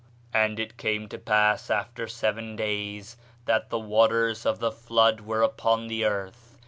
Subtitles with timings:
[0.33, 5.43] "And it came to pass after seven days, that the waters of the flood were
[5.43, 6.57] upon the earth.